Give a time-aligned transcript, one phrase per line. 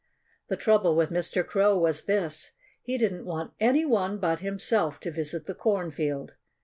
[0.47, 1.45] The trouble with Mr.
[1.45, 6.33] Crow was this: He didn't want any one but himself to visit the cornfield.